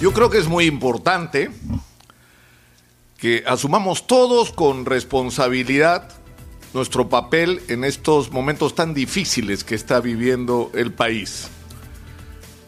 Yo 0.00 0.14
creo 0.14 0.30
que 0.30 0.38
es 0.38 0.48
muy 0.48 0.64
importante 0.64 1.50
que 3.18 3.44
asumamos 3.46 4.06
todos 4.06 4.50
con 4.50 4.86
responsabilidad 4.86 6.08
nuestro 6.72 7.10
papel 7.10 7.60
en 7.68 7.84
estos 7.84 8.32
momentos 8.32 8.74
tan 8.74 8.94
difíciles 8.94 9.62
que 9.62 9.74
está 9.74 10.00
viviendo 10.00 10.70
el 10.72 10.90
país. 10.90 11.48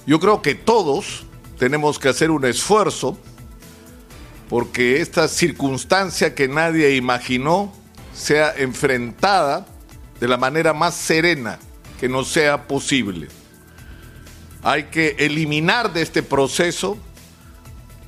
Yo 0.07 0.21
creo 0.21 0.43
que 0.43 0.55
todos 0.55 1.25
tenemos 1.59 1.99
que 1.99 2.11
hacer 2.11 2.31
un 2.31 2.45
esfuerzo 2.45 3.17
porque 4.51 5.01
esta 5.01 5.27
circunstancia 5.27 6.35
que 6.35 6.49
nadie 6.49 6.97
imaginó 6.97 7.73
sea 8.13 8.53
enfrentada 8.59 9.65
de 10.21 10.29
la 10.29 10.37
manera 10.37 10.75
más 10.75 10.95
serena 10.95 11.59
que 11.99 12.11
nos 12.11 12.29
sea 12.29 12.69
posible. 12.69 13.29
Hay 14.63 14.85
que 14.85 15.17
eliminar 15.19 15.95
de 15.95 16.03
este 16.03 16.23
proceso 16.23 16.99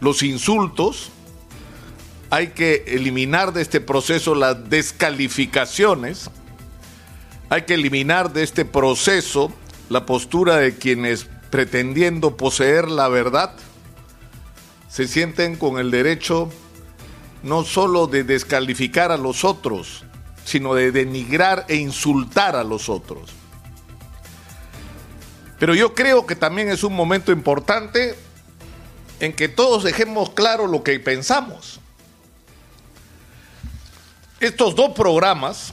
los 0.01 0.23
insultos, 0.23 1.11
hay 2.31 2.49
que 2.49 2.85
eliminar 2.89 3.53
de 3.53 3.63
este 3.63 3.81
proceso 3.81 4.35
las 4.35 4.69
descalificaciones, 4.69 6.31
hay 7.49 7.63
que 7.63 7.75
eliminar 7.75 8.33
de 8.33 8.43
este 8.43 8.65
proceso 8.65 9.53
la 9.89 10.07
postura 10.07 10.57
de 10.57 10.77
quienes 10.77 11.27
pretendiendo 11.51 12.37
poseer 12.37 12.91
la 12.91 13.09
verdad 13.09 13.55
se 14.89 15.07
sienten 15.07 15.57
con 15.57 15.79
el 15.79 15.91
derecho 15.91 16.51
no 17.43 17.63
solo 17.63 18.07
de 18.07 18.25
descalificar 18.25 19.13
a 19.13 19.17
los 19.17 19.45
otros, 19.45 20.05
sino 20.45 20.75
de 20.75 20.91
denigrar 20.93 21.67
e 21.69 21.77
insultar 21.77 22.57
a 22.57 22.65
los 22.65 22.89
otros. 22.89 23.31
Pero 25.59 25.75
yo 25.75 25.95
creo 25.95 26.27
que 26.27 26.37
también 26.37 26.69
es 26.69 26.83
un 26.85 26.95
momento 26.95 27.33
importante 27.33 28.17
en 29.21 29.33
que 29.33 29.49
todos 29.49 29.85
dejemos 29.85 30.31
claro 30.31 30.67
lo 30.67 30.83
que 30.83 30.99
pensamos. 31.01 31.81
Estos 34.41 34.75
dos 34.75 34.91
programas 34.91 35.73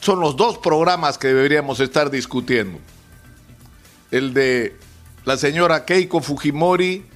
son 0.00 0.20
los 0.20 0.36
dos 0.36 0.58
programas 0.58 1.16
que 1.16 1.28
deberíamos 1.28 1.80
estar 1.80 2.10
discutiendo. 2.10 2.78
El 4.10 4.34
de 4.34 4.76
la 5.24 5.36
señora 5.36 5.84
Keiko 5.84 6.20
Fujimori 6.20 7.06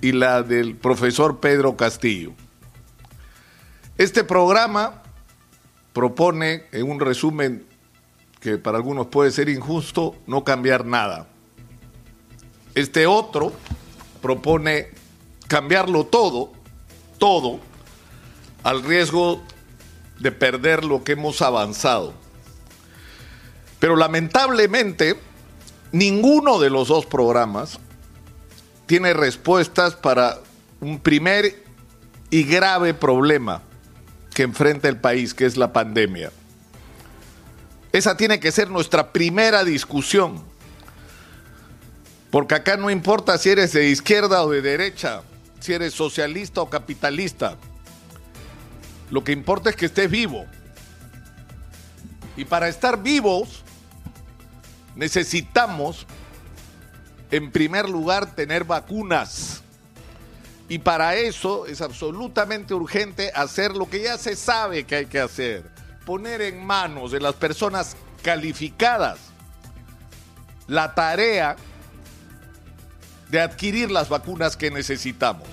y 0.00 0.12
la 0.12 0.42
del 0.42 0.76
profesor 0.76 1.40
Pedro 1.40 1.76
Castillo. 1.76 2.32
Este 3.96 4.22
programa 4.24 5.02
propone, 5.92 6.66
en 6.72 6.88
un 6.90 7.00
resumen 7.00 7.64
que 8.40 8.58
para 8.58 8.76
algunos 8.76 9.08
puede 9.08 9.30
ser 9.30 9.48
injusto, 9.48 10.16
no 10.26 10.44
cambiar 10.44 10.84
nada. 10.84 11.28
Este 12.78 13.08
otro 13.08 13.52
propone 14.22 14.90
cambiarlo 15.48 16.06
todo, 16.06 16.52
todo, 17.18 17.58
al 18.62 18.84
riesgo 18.84 19.42
de 20.20 20.30
perder 20.30 20.84
lo 20.84 21.02
que 21.02 21.12
hemos 21.12 21.42
avanzado. 21.42 22.14
Pero 23.80 23.96
lamentablemente, 23.96 25.18
ninguno 25.90 26.60
de 26.60 26.70
los 26.70 26.86
dos 26.86 27.04
programas 27.04 27.80
tiene 28.86 29.12
respuestas 29.12 29.96
para 29.96 30.38
un 30.80 31.00
primer 31.00 31.64
y 32.30 32.44
grave 32.44 32.94
problema 32.94 33.62
que 34.32 34.44
enfrenta 34.44 34.88
el 34.88 34.98
país, 34.98 35.34
que 35.34 35.46
es 35.46 35.56
la 35.56 35.72
pandemia. 35.72 36.30
Esa 37.90 38.16
tiene 38.16 38.38
que 38.38 38.52
ser 38.52 38.70
nuestra 38.70 39.12
primera 39.12 39.64
discusión. 39.64 40.44
Porque 42.30 42.54
acá 42.54 42.76
no 42.76 42.90
importa 42.90 43.38
si 43.38 43.50
eres 43.50 43.72
de 43.72 43.88
izquierda 43.88 44.42
o 44.42 44.50
de 44.50 44.60
derecha, 44.60 45.22
si 45.60 45.72
eres 45.72 45.94
socialista 45.94 46.60
o 46.60 46.68
capitalista. 46.68 47.56
Lo 49.10 49.24
que 49.24 49.32
importa 49.32 49.70
es 49.70 49.76
que 49.76 49.86
estés 49.86 50.10
vivo. 50.10 50.44
Y 52.36 52.44
para 52.44 52.68
estar 52.68 53.02
vivos 53.02 53.64
necesitamos, 54.94 56.06
en 57.30 57.50
primer 57.50 57.88
lugar, 57.88 58.34
tener 58.34 58.64
vacunas. 58.64 59.62
Y 60.68 60.78
para 60.78 61.14
eso 61.14 61.66
es 61.66 61.80
absolutamente 61.80 62.74
urgente 62.74 63.32
hacer 63.34 63.74
lo 63.74 63.88
que 63.88 64.02
ya 64.02 64.18
se 64.18 64.36
sabe 64.36 64.84
que 64.84 64.96
hay 64.96 65.06
que 65.06 65.18
hacer. 65.18 65.70
Poner 66.04 66.42
en 66.42 66.64
manos 66.64 67.10
de 67.12 67.20
las 67.20 67.34
personas 67.34 67.96
calificadas 68.22 69.18
la 70.66 70.94
tarea 70.94 71.56
de 73.30 73.40
adquirir 73.40 73.90
las 73.90 74.08
vacunas 74.08 74.56
que 74.56 74.70
necesitamos. 74.70 75.46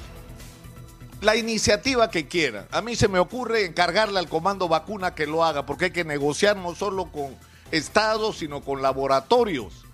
La 1.22 1.36
iniciativa 1.36 2.10
que 2.10 2.28
quieran. 2.28 2.68
A 2.72 2.82
mí 2.82 2.96
se 2.96 3.08
me 3.08 3.20
ocurre 3.20 3.66
encargarle 3.66 4.20
al 4.20 4.30
comando 4.30 4.68
vacuna 4.68 5.16
que 5.16 5.28
lo 5.28 5.44
haga, 5.44 5.66
porque 5.66 5.86
hay 5.86 5.92
que 5.92 6.04
negociar 6.04 6.58
no 6.58 6.76
solo 6.76 7.12
con 7.12 7.36
estados, 7.72 8.38
sino 8.38 8.62
con 8.62 8.82
laboratorios. 8.82 9.86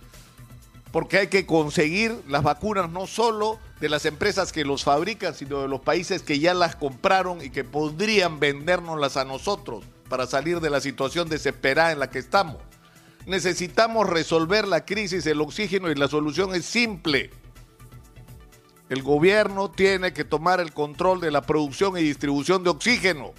Porque 0.91 1.19
hay 1.19 1.27
que 1.27 1.45
conseguir 1.45 2.21
las 2.27 2.43
vacunas 2.43 2.89
no 2.89 3.07
solo 3.07 3.59
de 3.79 3.87
las 3.87 4.05
empresas 4.05 4.51
que 4.51 4.65
los 4.65 4.83
fabrican, 4.83 5.33
sino 5.33 5.61
de 5.61 5.67
los 5.69 5.79
países 5.79 6.21
que 6.21 6.39
ya 6.39 6.53
las 6.53 6.75
compraron 6.75 7.41
y 7.41 7.49
que 7.49 7.63
podrían 7.63 8.39
vendérnoslas 8.39 9.15
a 9.15 9.23
nosotros 9.23 9.85
para 10.09 10.27
salir 10.27 10.59
de 10.59 10.69
la 10.69 10.81
situación 10.81 11.29
desesperada 11.29 11.93
en 11.93 11.99
la 11.99 12.09
que 12.09 12.19
estamos. 12.19 12.57
Necesitamos 13.25 14.09
resolver 14.09 14.67
la 14.67 14.83
crisis 14.85 15.23
del 15.23 15.39
oxígeno 15.39 15.89
y 15.89 15.95
la 15.95 16.09
solución 16.09 16.53
es 16.53 16.65
simple 16.65 17.29
el 18.91 19.03
gobierno 19.03 19.71
tiene 19.71 20.11
que 20.11 20.25
tomar 20.25 20.59
el 20.59 20.73
control 20.73 21.21
de 21.21 21.31
la 21.31 21.43
producción 21.43 21.97
y 21.97 22.01
distribución 22.01 22.61
de 22.65 22.71
oxígeno. 22.71 23.31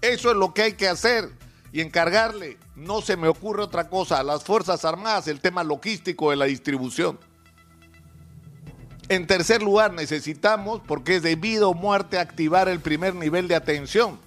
Eso 0.00 0.30
es 0.30 0.36
lo 0.36 0.54
que 0.54 0.62
hay 0.62 0.72
que 0.74 0.86
hacer 0.86 1.28
y 1.72 1.80
encargarle, 1.80 2.56
no 2.76 3.00
se 3.00 3.16
me 3.16 3.26
ocurre 3.26 3.64
otra 3.64 3.88
cosa, 3.88 4.20
a 4.20 4.22
las 4.22 4.44
Fuerzas 4.44 4.84
Armadas 4.84 5.26
el 5.26 5.40
tema 5.40 5.64
logístico 5.64 6.30
de 6.30 6.36
la 6.36 6.44
distribución. 6.44 7.18
En 9.08 9.26
tercer 9.26 9.60
lugar, 9.60 9.92
necesitamos, 9.92 10.80
porque 10.86 11.16
es 11.16 11.22
debido 11.22 11.70
o 11.70 11.74
muerte, 11.74 12.20
activar 12.20 12.68
el 12.68 12.78
primer 12.78 13.16
nivel 13.16 13.48
de 13.48 13.56
atención, 13.56 14.20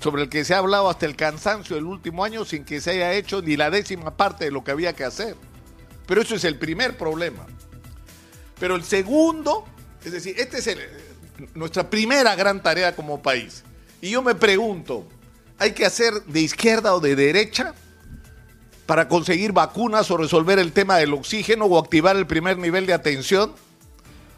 sobre 0.00 0.22
el 0.22 0.30
que 0.30 0.46
se 0.46 0.54
ha 0.54 0.58
hablado 0.58 0.88
hasta 0.88 1.04
el 1.04 1.16
cansancio 1.16 1.76
el 1.76 1.84
último 1.84 2.24
año 2.24 2.46
sin 2.46 2.64
que 2.64 2.80
se 2.80 2.92
haya 2.92 3.12
hecho 3.12 3.42
ni 3.42 3.58
la 3.58 3.68
décima 3.68 4.16
parte 4.16 4.46
de 4.46 4.52
lo 4.52 4.64
que 4.64 4.70
había 4.70 4.94
que 4.94 5.04
hacer. 5.04 5.36
Pero 6.06 6.22
eso 6.22 6.34
es 6.34 6.44
el 6.44 6.58
primer 6.58 6.96
problema. 6.96 7.44
Pero 8.58 8.76
el 8.76 8.84
segundo, 8.84 9.64
es 10.04 10.12
decir, 10.12 10.34
esta 10.38 10.58
es 10.58 10.76
nuestra 11.54 11.88
primera 11.88 12.34
gran 12.36 12.62
tarea 12.62 12.94
como 12.94 13.22
país. 13.22 13.64
Y 14.00 14.10
yo 14.10 14.22
me 14.22 14.34
pregunto, 14.34 15.06
¿hay 15.58 15.72
que 15.72 15.86
hacer 15.86 16.22
de 16.24 16.40
izquierda 16.40 16.94
o 16.94 17.00
de 17.00 17.16
derecha 17.16 17.74
para 18.86 19.08
conseguir 19.08 19.52
vacunas 19.52 20.10
o 20.10 20.16
resolver 20.16 20.58
el 20.58 20.72
tema 20.72 20.96
del 20.96 21.14
oxígeno 21.14 21.64
o 21.64 21.78
activar 21.78 22.16
el 22.16 22.26
primer 22.26 22.58
nivel 22.58 22.86
de 22.86 22.92
atención? 22.92 23.52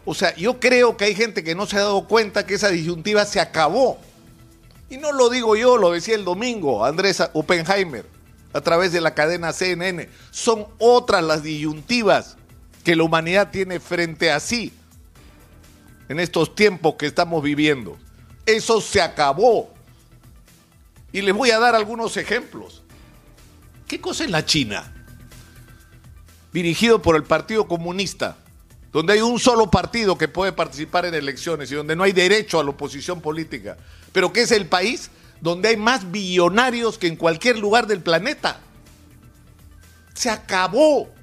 O 0.04 0.14
sea, 0.14 0.34
yo 0.36 0.60
creo 0.60 0.96
que 0.96 1.04
hay 1.04 1.14
gente 1.14 1.42
que 1.42 1.56
no 1.56 1.66
se 1.66 1.76
ha 1.76 1.80
dado 1.80 2.06
cuenta 2.06 2.46
que 2.46 2.54
esa 2.54 2.68
disyuntiva 2.68 3.24
se 3.26 3.40
acabó. 3.40 3.98
Y 4.88 4.98
no 4.98 5.10
lo 5.10 5.28
digo 5.28 5.56
yo, 5.56 5.76
lo 5.76 5.90
decía 5.90 6.14
el 6.14 6.24
domingo 6.24 6.84
Andrés 6.84 7.20
Oppenheimer 7.32 8.06
a 8.52 8.60
través 8.60 8.92
de 8.92 9.00
la 9.00 9.14
cadena 9.14 9.52
CNN. 9.52 10.08
Son 10.30 10.66
otras 10.78 11.24
las 11.24 11.42
disyuntivas 11.42 12.36
que 12.86 12.94
la 12.94 13.02
humanidad 13.02 13.50
tiene 13.50 13.80
frente 13.80 14.30
a 14.30 14.38
sí 14.38 14.72
en 16.08 16.20
estos 16.20 16.54
tiempos 16.54 16.94
que 16.94 17.06
estamos 17.06 17.42
viviendo. 17.42 17.98
Eso 18.46 18.80
se 18.80 19.02
acabó. 19.02 19.74
Y 21.10 21.20
les 21.20 21.34
voy 21.34 21.50
a 21.50 21.58
dar 21.58 21.74
algunos 21.74 22.16
ejemplos. 22.16 22.84
¿Qué 23.88 24.00
cosa 24.00 24.22
es 24.22 24.30
la 24.30 24.44
China? 24.44 24.94
Dirigido 26.52 27.02
por 27.02 27.16
el 27.16 27.24
Partido 27.24 27.66
Comunista, 27.66 28.36
donde 28.92 29.14
hay 29.14 29.20
un 29.20 29.40
solo 29.40 29.68
partido 29.68 30.16
que 30.16 30.28
puede 30.28 30.52
participar 30.52 31.06
en 31.06 31.14
elecciones 31.14 31.72
y 31.72 31.74
donde 31.74 31.96
no 31.96 32.04
hay 32.04 32.12
derecho 32.12 32.60
a 32.60 32.62
la 32.62 32.70
oposición 32.70 33.20
política, 33.20 33.76
pero 34.12 34.32
que 34.32 34.42
es 34.42 34.52
el 34.52 34.66
país 34.66 35.10
donde 35.40 35.70
hay 35.70 35.76
más 35.76 36.12
billonarios 36.12 36.98
que 36.98 37.08
en 37.08 37.16
cualquier 37.16 37.58
lugar 37.58 37.88
del 37.88 38.00
planeta. 38.00 38.60
Se 40.14 40.30
acabó 40.30 41.15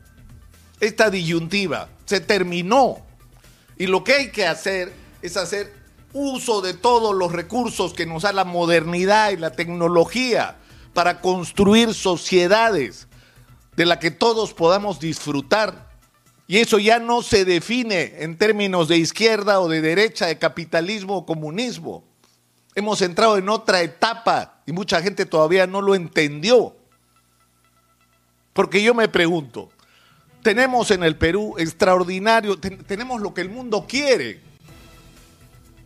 esta 0.85 1.09
disyuntiva, 1.09 1.89
se 2.05 2.19
terminó. 2.19 2.97
Y 3.77 3.87
lo 3.87 4.03
que 4.03 4.13
hay 4.13 4.31
que 4.31 4.45
hacer 4.45 4.93
es 5.21 5.37
hacer 5.37 5.73
uso 6.13 6.61
de 6.61 6.73
todos 6.73 7.15
los 7.15 7.31
recursos 7.31 7.93
que 7.93 8.05
nos 8.05 8.23
da 8.23 8.33
la 8.33 8.45
modernidad 8.45 9.31
y 9.31 9.37
la 9.37 9.51
tecnología 9.51 10.57
para 10.93 11.21
construir 11.21 11.93
sociedades 11.93 13.07
de 13.75 13.85
las 13.85 13.97
que 13.97 14.11
todos 14.11 14.53
podamos 14.53 14.99
disfrutar. 14.99 15.91
Y 16.45 16.57
eso 16.57 16.77
ya 16.77 16.99
no 16.99 17.23
se 17.23 17.45
define 17.45 18.15
en 18.19 18.37
términos 18.37 18.87
de 18.87 18.97
izquierda 18.97 19.59
o 19.59 19.67
de 19.67 19.81
derecha, 19.81 20.27
de 20.27 20.37
capitalismo 20.37 21.17
o 21.17 21.25
comunismo. 21.25 22.03
Hemos 22.75 23.01
entrado 23.01 23.37
en 23.37 23.49
otra 23.49 23.81
etapa 23.81 24.61
y 24.65 24.71
mucha 24.71 25.01
gente 25.01 25.25
todavía 25.25 25.65
no 25.65 25.81
lo 25.81 25.95
entendió. 25.95 26.75
Porque 28.53 28.83
yo 28.83 28.93
me 28.93 29.07
pregunto, 29.07 29.69
Tenemos 30.43 30.91
en 30.91 31.03
el 31.03 31.15
Perú 31.15 31.55
extraordinario, 31.57 32.59
tenemos 32.59 33.21
lo 33.21 33.33
que 33.33 33.39
el 33.39 33.49
mundo 33.49 33.85
quiere. 33.87 34.41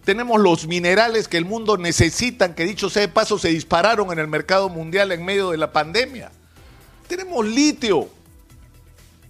Tenemos 0.04 0.42
los 0.42 0.66
minerales 0.68 1.28
que 1.28 1.38
el 1.38 1.46
mundo 1.46 1.78
necesita, 1.78 2.56
que 2.56 2.66
dicho 2.66 2.90
sea 2.90 3.02
de 3.02 3.08
paso 3.08 3.38
se 3.38 3.50
dispararon 3.50 4.12
en 4.12 4.18
el 4.18 4.28
mercado 4.28 4.68
mundial 4.68 5.12
en 5.12 5.24
medio 5.24 5.52
de 5.52 5.58
la 5.58 5.72
pandemia. 5.72 6.32
Tenemos 7.08 7.46
litio. 7.46 8.10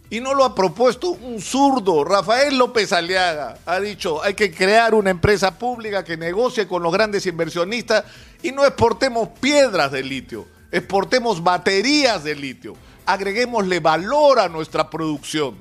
Y 0.09 0.21
no 0.21 0.33
lo 0.33 0.45
ha 0.45 0.55
propuesto 0.55 1.09
un 1.09 1.41
zurdo. 1.41 2.05
Rafael 2.05 2.57
López 2.57 2.93
Aliaga 2.93 3.57
ha 3.65 3.81
dicho, 3.81 4.23
hay 4.23 4.35
que 4.35 4.49
crear 4.51 4.95
una 4.95 5.09
empresa 5.09 5.59
pública 5.59 6.05
que 6.05 6.15
negocie 6.15 6.65
con 6.65 6.81
los 6.81 6.93
grandes 6.93 7.25
inversionistas 7.25 8.05
y 8.41 8.53
no 8.53 8.63
exportemos 8.65 9.27
piedras 9.41 9.91
de 9.91 10.03
litio, 10.03 10.47
exportemos 10.71 11.43
baterías 11.43 12.23
de 12.23 12.35
litio 12.35 12.77
agreguémosle 13.07 13.79
valor 13.79 14.37
a 14.37 14.49
nuestra 14.49 14.89
producción. 14.89 15.55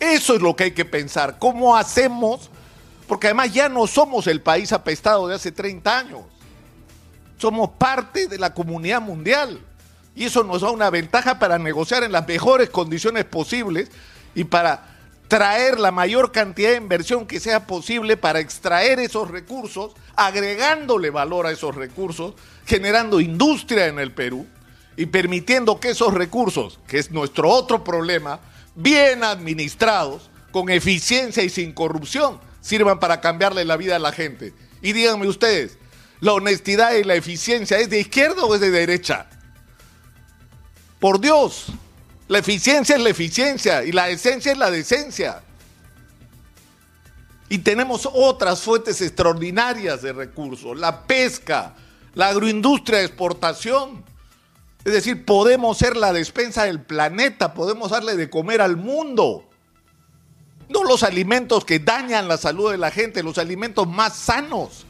Eso 0.00 0.34
es 0.34 0.42
lo 0.42 0.56
que 0.56 0.64
hay 0.64 0.70
que 0.72 0.86
pensar. 0.86 1.38
¿Cómo 1.38 1.76
hacemos? 1.76 2.50
Porque 3.06 3.28
además 3.28 3.52
ya 3.52 3.68
no 3.68 3.86
somos 3.86 4.26
el 4.26 4.40
país 4.40 4.72
apestado 4.72 5.28
de 5.28 5.34
hace 5.34 5.52
30 5.52 5.98
años. 5.98 6.22
Somos 7.36 7.70
parte 7.70 8.26
de 8.26 8.38
la 8.38 8.54
comunidad 8.54 9.02
mundial. 9.02 9.60
Y 10.16 10.24
eso 10.24 10.44
nos 10.44 10.62
da 10.62 10.70
una 10.70 10.88
ventaja 10.88 11.38
para 11.38 11.58
negociar 11.58 12.04
en 12.04 12.12
las 12.12 12.26
mejores 12.26 12.70
condiciones 12.70 13.26
posibles 13.26 13.90
y 14.34 14.44
para 14.44 14.88
traer 15.28 15.78
la 15.78 15.90
mayor 15.90 16.32
cantidad 16.32 16.70
de 16.70 16.76
inversión 16.76 17.26
que 17.26 17.38
sea 17.38 17.66
posible 17.66 18.16
para 18.16 18.40
extraer 18.40 18.98
esos 18.98 19.30
recursos, 19.30 19.92
agregándole 20.16 21.10
valor 21.10 21.46
a 21.46 21.52
esos 21.52 21.74
recursos, 21.74 22.34
generando 22.66 23.20
industria 23.20 23.86
en 23.86 23.98
el 23.98 24.12
Perú 24.12 24.46
y 24.96 25.06
permitiendo 25.06 25.80
que 25.80 25.90
esos 25.90 26.14
recursos, 26.14 26.78
que 26.86 26.98
es 26.98 27.10
nuestro 27.10 27.48
otro 27.48 27.82
problema, 27.82 28.40
bien 28.74 29.24
administrados, 29.24 30.30
con 30.50 30.68
eficiencia 30.70 31.42
y 31.42 31.48
sin 31.48 31.72
corrupción, 31.72 32.38
sirvan 32.60 33.00
para 33.00 33.20
cambiarle 33.20 33.64
la 33.64 33.76
vida 33.76 33.96
a 33.96 33.98
la 33.98 34.12
gente. 34.12 34.52
Y 34.82 34.92
díganme 34.92 35.26
ustedes, 35.26 35.78
¿la 36.20 36.34
honestidad 36.34 36.92
y 36.94 37.04
la 37.04 37.14
eficiencia 37.14 37.78
es 37.78 37.90
de 37.90 38.00
izquierda 38.00 38.44
o 38.44 38.54
es 38.54 38.60
de 38.60 38.70
derecha? 38.70 39.26
Por 41.00 41.20
Dios, 41.20 41.66
la 42.28 42.38
eficiencia 42.38 42.96
es 42.96 43.02
la 43.02 43.10
eficiencia 43.10 43.82
y 43.82 43.92
la 43.92 44.08
esencia 44.08 44.52
es 44.52 44.58
la 44.58 44.70
decencia. 44.70 45.42
Y 47.48 47.58
tenemos 47.58 48.08
otras 48.10 48.62
fuentes 48.62 49.00
extraordinarias 49.02 50.00
de 50.00 50.12
recursos, 50.12 50.78
la 50.78 51.02
pesca, 51.02 51.74
la 52.14 52.28
agroindustria 52.28 53.00
de 53.00 53.06
exportación, 53.06 54.04
es 54.84 54.92
decir, 54.92 55.24
podemos 55.24 55.78
ser 55.78 55.96
la 55.96 56.12
despensa 56.12 56.64
del 56.64 56.80
planeta, 56.80 57.54
podemos 57.54 57.90
darle 57.90 58.16
de 58.16 58.28
comer 58.28 58.60
al 58.60 58.76
mundo. 58.76 59.48
No 60.68 60.82
los 60.82 61.04
alimentos 61.04 61.64
que 61.64 61.78
dañan 61.78 62.26
la 62.26 62.36
salud 62.36 62.72
de 62.72 62.78
la 62.78 62.90
gente, 62.90 63.22
los 63.22 63.38
alimentos 63.38 63.86
más 63.86 64.16
sanos. 64.16 64.86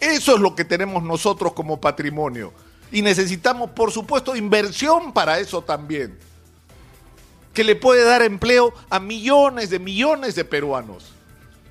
Eso 0.00 0.34
es 0.34 0.40
lo 0.40 0.56
que 0.56 0.64
tenemos 0.64 1.02
nosotros 1.02 1.52
como 1.52 1.80
patrimonio. 1.80 2.52
Y 2.90 3.02
necesitamos, 3.02 3.70
por 3.70 3.92
supuesto, 3.92 4.34
inversión 4.34 5.12
para 5.12 5.38
eso 5.38 5.62
también. 5.62 6.18
Que 7.54 7.62
le 7.62 7.76
puede 7.76 8.04
dar 8.04 8.22
empleo 8.22 8.74
a 8.88 8.98
millones 8.98 9.70
de 9.70 9.78
millones 9.78 10.34
de 10.34 10.44
peruanos. 10.44 11.12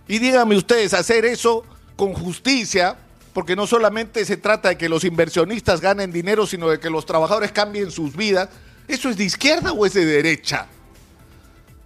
Y 0.07 0.19
díganme 0.19 0.55
ustedes, 0.55 0.93
hacer 0.93 1.25
eso 1.25 1.65
con 1.97 2.13
justicia, 2.13 2.97
porque 3.33 3.55
no 3.55 3.67
solamente 3.67 4.25
se 4.25 4.37
trata 4.37 4.69
de 4.69 4.77
que 4.77 4.89
los 4.89 5.03
inversionistas 5.03 5.81
ganen 5.81 6.11
dinero, 6.11 6.47
sino 6.47 6.69
de 6.69 6.79
que 6.79 6.89
los 6.89 7.05
trabajadores 7.05 7.51
cambien 7.51 7.91
sus 7.91 8.15
vidas. 8.15 8.49
¿Eso 8.87 9.09
es 9.09 9.17
de 9.17 9.23
izquierda 9.23 9.71
o 9.71 9.85
es 9.85 9.93
de 9.93 10.05
derecha? 10.05 10.67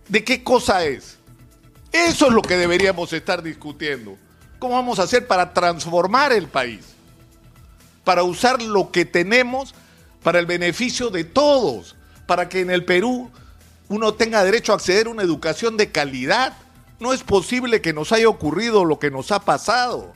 ¿De 0.08 0.24
qué 0.24 0.44
cosa 0.44 0.86
es? 0.86 1.18
Eso 1.92 2.28
es 2.28 2.34
lo 2.34 2.42
que 2.42 2.58
deberíamos 2.58 3.12
estar 3.14 3.44
discutiendo. 3.44 4.18
¿Cómo 4.58 4.76
vamos 4.76 5.00
a 5.00 5.04
hacer 5.04 5.28
para 5.28 5.54
transformar 5.54 6.32
el 6.32 6.48
país? 6.48 6.86
Para 8.04 8.24
usar 8.24 8.62
lo 8.62 8.92
que 8.92 9.06
tenemos 9.06 9.76
para 10.24 10.40
el 10.40 10.46
beneficio 10.46 11.10
de 11.10 11.26
todos, 11.26 11.96
para 12.26 12.48
que 12.48 12.62
en 12.62 12.72
el 12.72 12.86
Perú 12.86 13.30
uno 13.90 14.14
tenga 14.14 14.44
derecho 14.44 14.72
a 14.72 14.76
acceder 14.76 15.08
a 15.08 15.10
una 15.10 15.24
educación 15.24 15.76
de 15.76 15.92
calidad. 15.92 16.54
No 17.00 17.12
es 17.12 17.24
posible 17.24 17.82
que 17.82 17.92
nos 17.92 18.14
haya 18.14 18.30
ocurrido 18.30 18.86
lo 18.86 19.00
que 19.00 19.12
nos 19.12 19.32
ha 19.34 19.40
pasado 19.42 20.14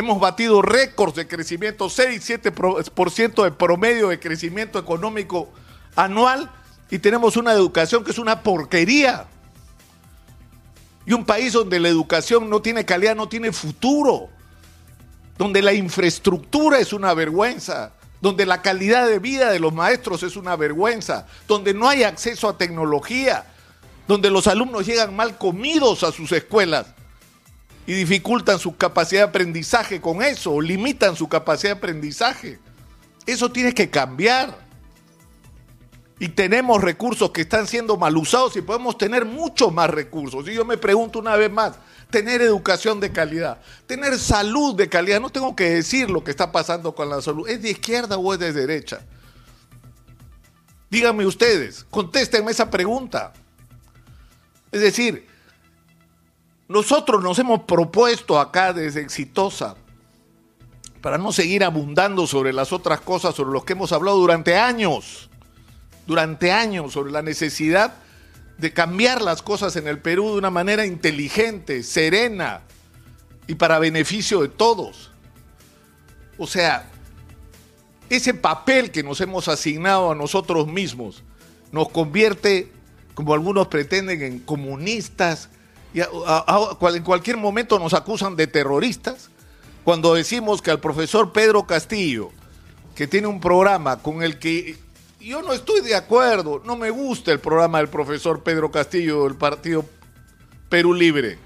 Hemos 0.00 0.18
batido 0.18 0.62
récords 0.62 1.14
de 1.14 1.28
crecimiento, 1.28 1.90
6-7% 1.90 3.44
de 3.44 3.50
promedio 3.50 4.08
de 4.08 4.18
crecimiento 4.18 4.78
económico 4.78 5.50
anual 5.94 6.50
y 6.90 7.00
tenemos 7.00 7.36
una 7.36 7.52
educación 7.52 8.02
que 8.02 8.12
es 8.12 8.18
una 8.18 8.42
porquería. 8.42 9.26
Y 11.04 11.12
un 11.12 11.26
país 11.26 11.52
donde 11.52 11.78
la 11.78 11.90
educación 11.90 12.48
no 12.48 12.62
tiene 12.62 12.86
calidad, 12.86 13.14
no 13.14 13.28
tiene 13.28 13.52
futuro, 13.52 14.30
donde 15.36 15.60
la 15.60 15.74
infraestructura 15.74 16.78
es 16.78 16.94
una 16.94 17.12
vergüenza, 17.12 17.92
donde 18.22 18.46
la 18.46 18.62
calidad 18.62 19.06
de 19.06 19.18
vida 19.18 19.50
de 19.50 19.60
los 19.60 19.74
maestros 19.74 20.22
es 20.22 20.34
una 20.34 20.56
vergüenza, 20.56 21.26
donde 21.46 21.74
no 21.74 21.86
hay 21.86 22.04
acceso 22.04 22.48
a 22.48 22.56
tecnología, 22.56 23.44
donde 24.08 24.30
los 24.30 24.46
alumnos 24.46 24.86
llegan 24.86 25.14
mal 25.14 25.36
comidos 25.36 26.04
a 26.04 26.10
sus 26.10 26.32
escuelas 26.32 26.86
y 27.90 27.92
dificultan 27.92 28.60
su 28.60 28.76
capacidad 28.76 29.22
de 29.22 29.28
aprendizaje 29.30 30.00
con 30.00 30.22
eso, 30.22 30.60
limitan 30.60 31.16
su 31.16 31.28
capacidad 31.28 31.72
de 31.72 31.78
aprendizaje. 31.78 32.60
Eso 33.26 33.50
tiene 33.50 33.74
que 33.74 33.90
cambiar. 33.90 34.56
Y 36.20 36.28
tenemos 36.28 36.80
recursos 36.80 37.32
que 37.32 37.40
están 37.40 37.66
siendo 37.66 37.96
mal 37.96 38.16
usados 38.16 38.54
y 38.54 38.62
podemos 38.62 38.96
tener 38.96 39.24
muchos 39.24 39.72
más 39.72 39.90
recursos. 39.90 40.46
Y 40.46 40.54
yo 40.54 40.64
me 40.64 40.78
pregunto 40.78 41.18
una 41.18 41.34
vez 41.34 41.50
más, 41.50 41.80
tener 42.10 42.40
educación 42.42 43.00
de 43.00 43.10
calidad, 43.10 43.60
tener 43.88 44.16
salud 44.20 44.76
de 44.76 44.88
calidad, 44.88 45.20
no 45.20 45.30
tengo 45.30 45.56
que 45.56 45.70
decir 45.70 46.10
lo 46.10 46.22
que 46.22 46.30
está 46.30 46.52
pasando 46.52 46.94
con 46.94 47.08
la 47.10 47.20
salud, 47.20 47.48
¿es 47.48 47.60
de 47.60 47.70
izquierda 47.70 48.18
o 48.18 48.32
es 48.32 48.38
de 48.38 48.52
derecha? 48.52 49.00
Díganme 50.88 51.26
ustedes, 51.26 51.84
contéstenme 51.90 52.52
esa 52.52 52.70
pregunta. 52.70 53.32
Es 54.70 54.80
decir, 54.80 55.26
nosotros 56.70 57.20
nos 57.20 57.36
hemos 57.40 57.64
propuesto 57.64 58.38
acá 58.38 58.72
desde 58.72 59.00
Exitosa, 59.00 59.74
para 61.02 61.18
no 61.18 61.32
seguir 61.32 61.64
abundando 61.64 62.28
sobre 62.28 62.52
las 62.52 62.72
otras 62.72 63.00
cosas 63.00 63.34
sobre 63.34 63.52
las 63.52 63.64
que 63.64 63.72
hemos 63.72 63.90
hablado 63.90 64.18
durante 64.18 64.56
años, 64.56 65.28
durante 66.06 66.52
años, 66.52 66.92
sobre 66.92 67.10
la 67.10 67.22
necesidad 67.22 67.94
de 68.56 68.72
cambiar 68.72 69.20
las 69.20 69.42
cosas 69.42 69.74
en 69.74 69.88
el 69.88 69.98
Perú 69.98 70.30
de 70.30 70.38
una 70.38 70.50
manera 70.50 70.86
inteligente, 70.86 71.82
serena 71.82 72.60
y 73.48 73.56
para 73.56 73.80
beneficio 73.80 74.40
de 74.40 74.48
todos. 74.48 75.10
O 76.38 76.46
sea, 76.46 76.88
ese 78.08 78.32
papel 78.32 78.92
que 78.92 79.02
nos 79.02 79.20
hemos 79.20 79.48
asignado 79.48 80.12
a 80.12 80.14
nosotros 80.14 80.68
mismos 80.68 81.24
nos 81.72 81.88
convierte, 81.88 82.70
como 83.14 83.34
algunos 83.34 83.66
pretenden, 83.66 84.22
en 84.22 84.38
comunistas, 84.38 85.48
en 85.94 87.02
cualquier 87.02 87.36
momento 87.36 87.78
nos 87.78 87.94
acusan 87.94 88.36
de 88.36 88.46
terroristas 88.46 89.30
cuando 89.84 90.14
decimos 90.14 90.62
que 90.62 90.70
al 90.70 90.80
profesor 90.80 91.32
Pedro 91.32 91.66
Castillo, 91.66 92.30
que 92.94 93.06
tiene 93.06 93.26
un 93.26 93.40
programa 93.40 94.02
con 94.02 94.22
el 94.22 94.38
que 94.38 94.76
yo 95.20 95.42
no 95.42 95.52
estoy 95.52 95.80
de 95.80 95.94
acuerdo, 95.94 96.62
no 96.64 96.76
me 96.76 96.90
gusta 96.90 97.32
el 97.32 97.40
programa 97.40 97.78
del 97.78 97.88
profesor 97.88 98.42
Pedro 98.42 98.70
Castillo 98.70 99.24
del 99.24 99.34
partido 99.34 99.84
Perú 100.68 100.94
Libre. 100.94 101.38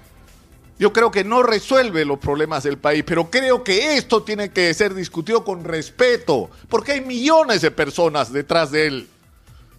Yo 0.77 0.91
creo 0.91 1.09
que 1.09 1.23
no 1.23 1.41
resuelve 1.41 2.03
los 2.03 2.19
problemas 2.19 2.63
del 2.63 2.77
país, 2.77 3.03
pero 3.05 3.29
creo 3.29 3.63
que 3.63 3.95
esto 3.95 4.23
tiene 4.23 4.51
que 4.51 4.73
ser 4.73 4.93
discutido 4.93 5.45
con 5.45 5.63
respeto, 5.63 6.49
porque 6.67 6.93
hay 6.93 7.01
millones 7.01 7.61
de 7.61 7.71
personas 7.71 8.31
detrás 8.31 8.71
de 8.71 8.87
él 8.87 9.09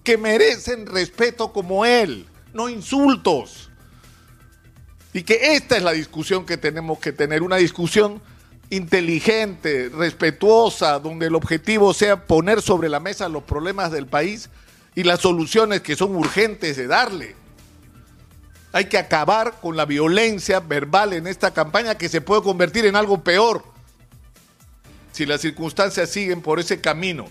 que 0.02 0.16
merecen 0.16 0.86
respeto 0.86 1.52
como 1.52 1.84
él, 1.84 2.26
no 2.54 2.68
insultos. 2.68 3.70
Y 5.16 5.22
que 5.22 5.54
esta 5.54 5.78
es 5.78 5.82
la 5.82 5.92
discusión 5.92 6.44
que 6.44 6.58
tenemos 6.58 6.98
que 6.98 7.10
tener, 7.10 7.42
una 7.42 7.56
discusión 7.56 8.20
inteligente, 8.68 9.88
respetuosa, 9.88 10.98
donde 10.98 11.28
el 11.28 11.34
objetivo 11.34 11.94
sea 11.94 12.26
poner 12.26 12.60
sobre 12.60 12.90
la 12.90 13.00
mesa 13.00 13.26
los 13.30 13.42
problemas 13.42 13.90
del 13.90 14.06
país 14.06 14.50
y 14.94 15.04
las 15.04 15.20
soluciones 15.20 15.80
que 15.80 15.96
son 15.96 16.14
urgentes 16.14 16.76
de 16.76 16.86
darle. 16.86 17.34
Hay 18.72 18.90
que 18.90 18.98
acabar 18.98 19.58
con 19.62 19.74
la 19.74 19.86
violencia 19.86 20.60
verbal 20.60 21.14
en 21.14 21.26
esta 21.26 21.54
campaña 21.54 21.94
que 21.94 22.10
se 22.10 22.20
puede 22.20 22.42
convertir 22.42 22.84
en 22.84 22.94
algo 22.94 23.24
peor 23.24 23.64
si 25.12 25.24
las 25.24 25.40
circunstancias 25.40 26.10
siguen 26.10 26.42
por 26.42 26.60
ese 26.60 26.82
camino. 26.82 27.24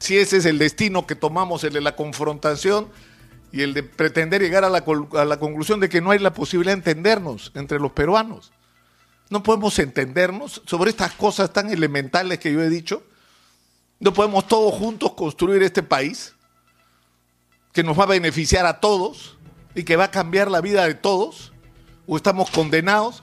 Si 0.00 0.18
ese 0.18 0.38
es 0.38 0.46
el 0.46 0.58
destino 0.58 1.06
que 1.06 1.14
tomamos, 1.14 1.62
el 1.62 1.74
de 1.74 1.80
la 1.80 1.94
confrontación, 1.94 2.88
y 3.52 3.62
el 3.62 3.74
de 3.74 3.82
pretender 3.82 4.42
llegar 4.42 4.64
a 4.64 4.70
la, 4.70 4.84
a 5.14 5.24
la, 5.24 5.38
conclusión 5.38 5.80
de 5.80 5.88
que 5.88 6.00
no 6.00 6.10
hay 6.10 6.18
la 6.18 6.32
posibilidad 6.32 6.72
de 6.72 6.78
entendernos 6.78 7.52
entre 7.54 7.78
los 7.78 7.92
peruanos. 7.92 8.52
No 9.30 9.42
podemos 9.42 9.78
entendernos 9.78 10.62
sobre 10.66 10.90
estas 10.90 11.12
cosas 11.12 11.52
tan 11.52 11.70
elementales 11.70 12.38
que 12.38 12.52
yo 12.52 12.62
he 12.62 12.68
dicho. 12.68 13.02
No 14.00 14.12
podemos 14.12 14.46
todos 14.46 14.74
juntos 14.74 15.12
construir 15.14 15.62
este 15.62 15.82
país. 15.82 16.34
que 17.72 17.84
nos 17.84 17.98
va 17.98 18.04
a 18.04 18.06
beneficiar 18.06 18.66
a 18.66 18.80
todos 18.80 19.36
y 19.74 19.84
que 19.84 19.96
va 19.96 20.04
a 20.04 20.10
cambiar 20.10 20.50
la 20.50 20.60
vida 20.60 20.84
de 20.84 20.94
todos? 20.94 21.52
¿O 22.06 22.16
estamos 22.16 22.50
condenados 22.50 23.22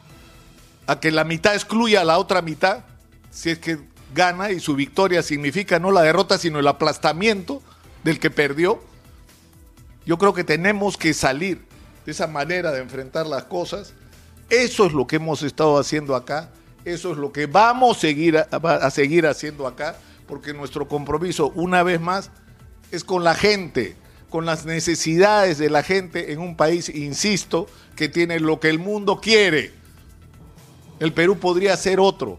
a 0.87 0.99
que 0.99 1.11
la 1.11 1.23
mitad 1.23 1.55
excluya 1.55 2.01
a 2.01 2.05
la 2.05 2.19
otra 2.19 2.41
mitad 2.41 2.85
si 3.31 3.49
es 3.49 3.59
que 3.59 3.79
gana 4.13 4.51
y 4.51 4.59
su 4.59 4.75
victoria 4.75 5.23
significa 5.23 5.79
no 5.79 5.91
la 5.91 6.03
derrota 6.03 6.37
sino 6.37 6.59
el 6.59 6.67
aplastamiento 6.67 7.61
del 8.03 8.19
que 8.19 8.29
perdió? 8.29 8.81
Yo 10.05 10.17
creo 10.17 10.33
que 10.33 10.43
tenemos 10.43 10.97
que 10.97 11.13
salir 11.13 11.65
de 12.05 12.11
esa 12.11 12.27
manera 12.27 12.71
de 12.71 12.79
enfrentar 12.79 13.25
las 13.25 13.45
cosas. 13.45 13.93
Eso 14.49 14.85
es 14.85 14.93
lo 14.93 15.07
que 15.07 15.15
hemos 15.15 15.41
estado 15.41 15.79
haciendo 15.79 16.15
acá, 16.15 16.51
eso 16.85 17.11
es 17.11 17.17
lo 17.17 17.31
que 17.31 17.47
vamos 17.47 17.97
a 17.97 18.01
seguir, 18.01 18.37
a, 18.37 18.89
seguir 18.91 19.25
haciendo 19.25 19.65
acá, 19.65 19.97
porque 20.27 20.53
nuestro 20.53 20.87
compromiso, 20.87 21.51
una 21.55 21.81
vez 21.81 21.99
más, 21.99 22.29
es 22.91 23.03
con 23.03 23.23
la 23.23 23.33
gente, 23.33 23.95
con 24.29 24.45
las 24.45 24.65
necesidades 24.65 25.57
de 25.57 25.71
la 25.71 25.81
gente 25.81 26.31
en 26.31 26.39
un 26.39 26.55
país, 26.55 26.89
insisto, 26.89 27.65
que 27.95 28.07
tiene 28.07 28.39
lo 28.39 28.59
que 28.59 28.69
el 28.69 28.77
mundo 28.77 29.19
quiere. 29.19 29.73
El 30.99 31.11
Perú 31.11 31.39
podría 31.39 31.75
ser 31.75 31.99
otro, 31.99 32.37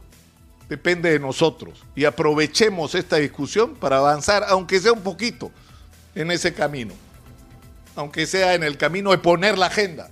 depende 0.68 1.10
de 1.10 1.18
nosotros. 1.18 1.82
Y 1.96 2.04
aprovechemos 2.04 2.94
esta 2.94 3.16
discusión 3.16 3.74
para 3.74 3.98
avanzar, 3.98 4.44
aunque 4.48 4.78
sea 4.78 4.92
un 4.92 5.02
poquito, 5.02 5.50
en 6.14 6.30
ese 6.30 6.54
camino 6.54 6.94
aunque 7.96 8.26
sea 8.26 8.54
en 8.54 8.62
el 8.62 8.76
camino 8.76 9.10
de 9.10 9.18
poner 9.18 9.58
la 9.58 9.66
agenda 9.66 10.10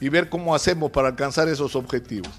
y 0.00 0.08
ver 0.08 0.28
cómo 0.28 0.54
hacemos 0.54 0.90
para 0.90 1.08
alcanzar 1.08 1.48
esos 1.48 1.76
objetivos. 1.76 2.30